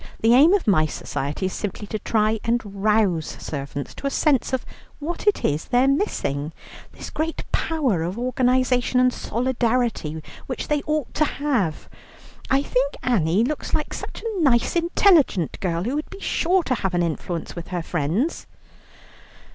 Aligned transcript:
The 0.21 0.33
aim 0.33 0.55
of 0.55 0.65
my 0.65 0.87
Society 0.87 1.45
is 1.45 1.53
simply 1.53 1.85
to 1.85 1.99
try 1.99 2.39
and 2.43 2.59
rouse 2.81 3.37
servants 3.39 3.93
to 3.93 4.07
a 4.07 4.09
sense 4.09 4.51
of 4.51 4.65
what 4.97 5.27
it 5.27 5.45
is 5.45 5.65
they're 5.65 5.87
missing 5.87 6.53
this 6.93 7.11
great 7.11 7.43
power 7.51 8.01
of 8.01 8.17
organization 8.17 8.99
and 8.99 9.13
solidarity 9.13 10.23
which 10.47 10.69
they 10.69 10.81
ought 10.87 11.13
to 11.13 11.25
have. 11.25 11.87
I 12.49 12.63
think 12.63 12.95
Annie 13.03 13.43
looks 13.43 13.71
such 13.73 14.23
a 14.25 14.41
nice 14.41 14.75
intelligent 14.75 15.59
girl, 15.59 15.83
who 15.83 15.93
would 15.93 16.09
be 16.09 16.19
sure 16.19 16.63
to 16.63 16.73
have 16.73 16.95
an 16.95 17.03
influence 17.03 17.55
with 17.55 17.67
her 17.67 17.83
friends." 17.83 18.47